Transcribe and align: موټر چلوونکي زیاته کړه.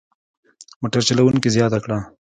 موټر 0.81 1.01
چلوونکي 1.07 1.49
زیاته 1.55 1.77
کړه. 1.83 1.97